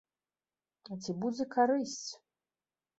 А 0.91 0.97
ці 1.01 1.11
будзе 1.21 1.49
карысць? 1.55 2.11